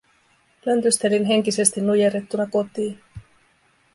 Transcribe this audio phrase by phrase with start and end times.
[0.65, 3.03] Löntystelin henkisesti nujerrettuna kotiin.